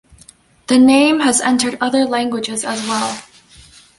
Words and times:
The 0.65 0.79
name 0.79 1.19
has 1.19 1.41
entered 1.41 1.77
other 1.79 2.05
languages 2.05 2.65
as 2.65 2.81
well. 2.87 3.23